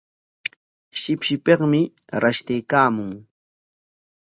Shipshipikmi 0.99 1.81
rashtaykaamun. 2.21 3.11